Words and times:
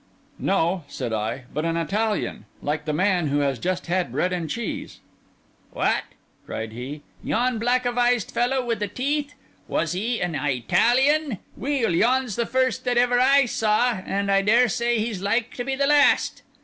"No!" 0.39 0.83
said 0.87 1.13
I; 1.13 1.43
"but 1.53 1.63
an 1.63 1.77
Italian, 1.77 2.45
like 2.59 2.85
the 2.85 2.91
man 2.91 3.27
who 3.27 3.37
has 3.41 3.59
just 3.59 3.85
had 3.85 4.11
bread 4.11 4.33
and 4.33 4.49
cheese." 4.49 4.99
"What?" 5.73 6.05
cried 6.47 6.71
he, 6.71 7.03
"yon 7.23 7.59
black 7.59 7.83
avised 7.85 8.31
fellow 8.31 8.65
wi' 8.65 8.73
the 8.73 8.87
teeth? 8.87 9.35
Was 9.67 9.91
he 9.91 10.19
an 10.19 10.35
I 10.35 10.61
talian? 10.61 11.37
Weel, 11.55 11.93
yon's 11.93 12.35
the 12.35 12.47
first 12.47 12.83
that 12.85 12.97
ever 12.97 13.19
I 13.19 13.45
saw, 13.45 13.91
an' 13.93 14.31
I 14.31 14.41
dare 14.41 14.69
say 14.69 14.97
he's 14.97 15.21
like 15.21 15.53
to 15.53 15.63
be 15.63 15.75
the 15.75 15.85
last." 15.85 16.41